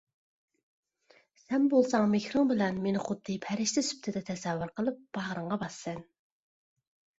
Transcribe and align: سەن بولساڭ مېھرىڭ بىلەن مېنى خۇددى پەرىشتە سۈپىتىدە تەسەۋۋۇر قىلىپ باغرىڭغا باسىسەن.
سەن 1.41 1.67
بولساڭ 1.73 2.07
مېھرىڭ 2.13 2.47
بىلەن 2.53 2.81
مېنى 2.87 3.05
خۇددى 3.09 3.37
پەرىشتە 3.45 3.85
سۈپىتىدە 3.91 4.25
تەسەۋۋۇر 4.33 4.75
قىلىپ 4.81 5.01
باغرىڭغا 5.21 5.63
باسىسەن. 5.67 6.05